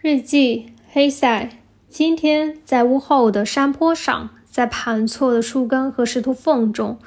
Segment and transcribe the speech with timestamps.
[0.00, 1.50] 日记：黑塞。
[1.88, 6.98] 今天在屋后的山坡上，在盘错的树根和石头缝中，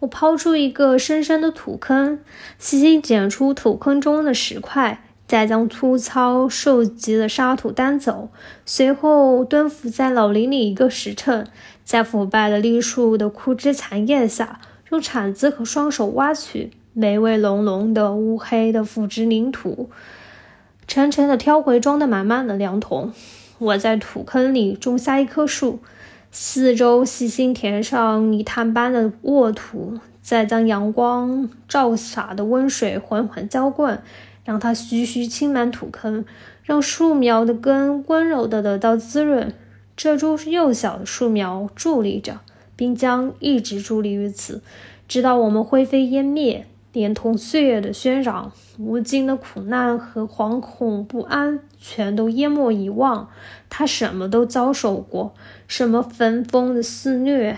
[0.00, 2.18] 我抛出一个深深的土坑，
[2.58, 8.30] 细心捡出土坑中的石块，再将粗糙瘦瘠的沙土担走。
[8.66, 11.46] 随后蹲伏在老林里一个时辰，
[11.84, 14.60] 在腐败的栗树的枯枝残叶下，
[14.90, 19.88] 用铲子和双手挖取霉味浓浓的乌黑的腐殖泥土。
[20.90, 23.12] 沉沉的挑回装得满满的粮桶。
[23.58, 25.78] 我在土坑里种下一棵树，
[26.32, 34.02] 四周细心填上泥炭般的沃土，再将阳光照洒的温水缓缓浇灌，
[34.44, 36.24] 让它徐徐浸满土坑，
[36.64, 39.54] 让树苗的根温柔地得到滋润。
[39.96, 42.40] 这株幼小的树苗伫立着，
[42.74, 44.60] 并将一直伫立于此，
[45.06, 46.66] 直到我们灰飞烟灭。
[46.92, 53.28] 连同岁月的喧嚷、无尽的苦难和惶恐不安，全都淹没遗忘。
[53.68, 55.32] 他什么都遭受过，
[55.68, 57.56] 什么焚风的肆虐、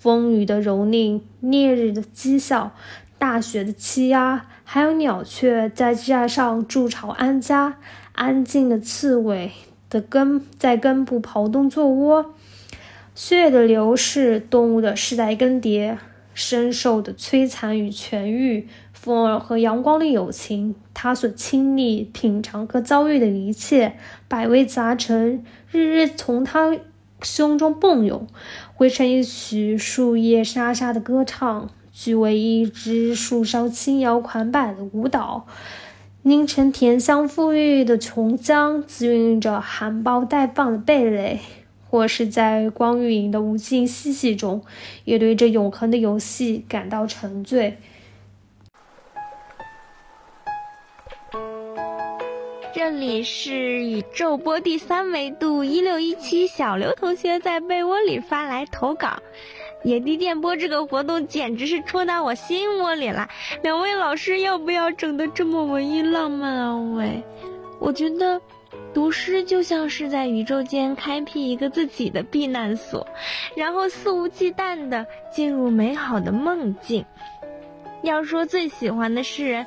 [0.00, 2.72] 风雨的蹂躏、烈日的讥笑、
[3.18, 7.76] 大雪的欺压，还有鸟雀在架上筑巢安家、
[8.12, 9.52] 安静的刺猬
[9.90, 12.34] 的根在根部刨洞做窝。
[13.14, 15.98] 岁月的流逝，动物的世代更迭。
[16.34, 23.96] 深受的摧残与痊愈，风儿和阳光的友情，他所亲历、品尝和遭遇的一切，
[24.28, 26.76] 百味杂陈，日日从他
[27.22, 28.26] 胸中迸涌，
[28.74, 35.46] 汇成一曲树叶沙沙的歌唱，俱为一支树梢轻摇款摆的舞蹈，
[36.22, 41.40] 凝成甜香馥郁的琼浆，滋润着含苞待放的蓓蕾。
[41.94, 44.64] 或是在光与影的无尽嬉戏中，
[45.04, 47.78] 也对这永恒的游戏感到沉醉。
[52.74, 59.22] 这里是宇宙波第三维度一六一七小刘同学在被窝里发来投稿，
[59.84, 63.28] 野地电波这个活动简直是戳到我心窝里了。
[63.62, 66.76] 两位老师要不要整的这么文艺浪漫啊？
[66.96, 67.22] 喂，
[67.78, 68.40] 我觉得。
[68.94, 73.06] 读诗就像是在宇宙间开辟一个自己的避难所，
[73.56, 77.04] 然后肆无忌惮地进入美好的梦境。
[78.02, 79.66] 要说最喜欢的诗人，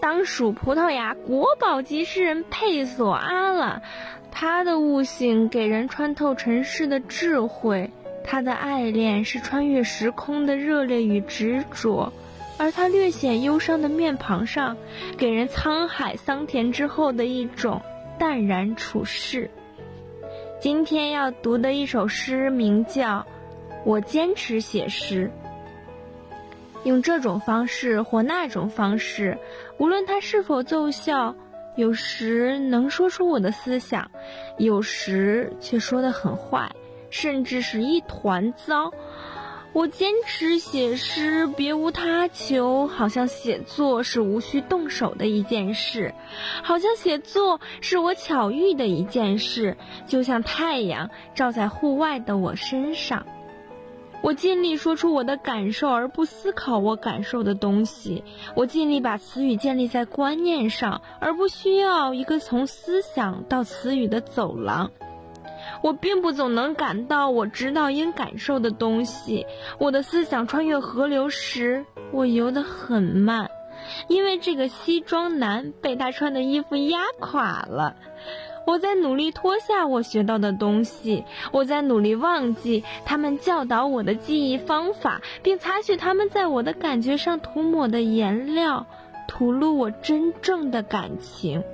[0.00, 3.82] 当属葡萄牙国宝级诗人佩索阿了。
[4.30, 7.90] 他的悟性给人穿透尘世的智慧，
[8.22, 12.12] 他的爱恋是穿越时空的热烈与执着，
[12.56, 14.76] 而他略显忧伤的面庞上，
[15.18, 17.82] 给人沧海桑田之后的一种。
[18.20, 19.50] 淡然处世。
[20.60, 23.20] 今天要读的一首诗名叫
[23.82, 25.30] 《我坚持写诗》，
[26.84, 29.38] 用这种方式或那种方式，
[29.78, 31.34] 无论它是否奏效，
[31.76, 34.10] 有时能说出我的思想，
[34.58, 36.70] 有时却说得很坏，
[37.08, 38.92] 甚至是一团糟。
[39.72, 42.88] 我坚持写诗，别无他求。
[42.88, 46.12] 好像写作是无需动手的一件事，
[46.62, 49.76] 好像写作是我巧遇的一件事，
[50.08, 53.26] 就像太阳照在户外的我身上。
[54.22, 58.24] 我尽力说出我的感受，而不思考我感受的东西。
[58.54, 64.90] 我尽力把词语建立在观念上，而不需要一个从思想到词语的走廊。
[65.82, 69.46] 我并不总能感到我知道应感受的东西。
[69.78, 73.50] 我的思想穿越河流时，我游得很慢，
[74.08, 77.96] 因为这个西装男被他穿的衣服压垮了。
[78.66, 88.86] 我在努力脱下我学到的东西，我在努力忘记他们教导我的记忆方法，并擦去他们在我的感觉上涂抹的颜料，
[89.26, 91.64] 吐露我真正的感情。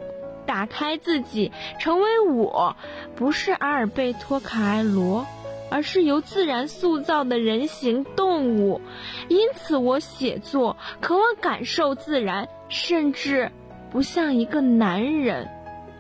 [0.47, 2.77] 打开自己，成为我，
[3.15, 5.27] 不是阿尔贝托·卡埃罗，
[5.71, 8.81] 而是由自然塑造的人形动物。
[9.29, 13.51] 因此，我写作渴望感受自然，甚至
[13.91, 15.49] 不像一个男人，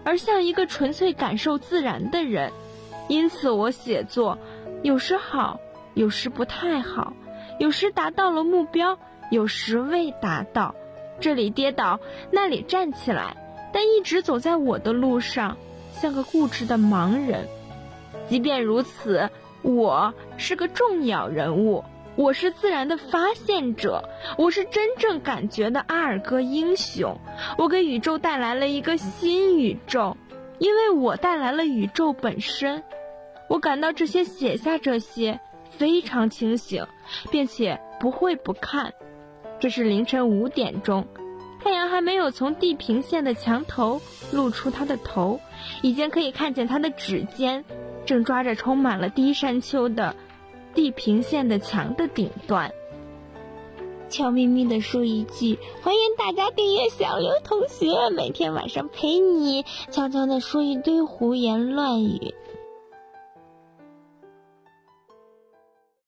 [0.05, 2.53] 而像一个纯粹感受自然的人。
[3.09, 4.39] 因此，我写作
[4.83, 5.60] 有时好，
[5.95, 7.13] 有时不太好，
[7.59, 8.99] 有时达到了目标，
[9.31, 10.75] 有时未达到。
[11.19, 11.99] 这里跌倒，
[12.31, 13.37] 那里站起来。
[13.77, 15.59] 但一直走在我的路上，
[15.93, 17.47] 像个固执的盲人。
[18.27, 19.28] 即便如此，
[19.61, 21.84] 我是个重要人物，
[22.15, 24.09] 我是自然的发现者，
[24.39, 27.21] 我是真正感觉的阿尔戈英雄。
[27.59, 30.17] 我给宇宙带来了一个新宇宙，
[30.57, 32.83] 因为我带来了宇宙本身。
[33.47, 35.39] 我感到这些写下这些
[35.69, 36.87] 非常清醒，
[37.31, 38.95] 并且不会不看。
[39.61, 41.07] 这是凌晨五点钟。
[41.66, 45.41] 太阳还没有从地平线的墙头露出它的头，
[45.83, 47.65] 已经可以看见它的指尖
[48.04, 50.15] 正抓着充满了低山丘的
[50.77, 52.71] 地平线的墙的顶端。
[54.09, 62.33] 悄咪咪地说一句：“欢迎大家订阅小刘同学，每天晚上陪你悄悄地说一堆胡言乱语。”